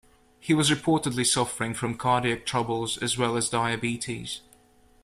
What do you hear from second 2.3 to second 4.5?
troubles, as well as diabetes.